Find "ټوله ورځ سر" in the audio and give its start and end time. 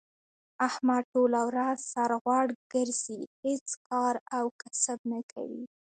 1.13-2.11